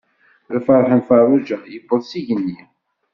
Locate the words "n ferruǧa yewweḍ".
0.97-2.01